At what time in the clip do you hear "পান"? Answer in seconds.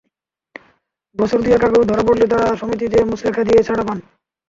3.87-3.97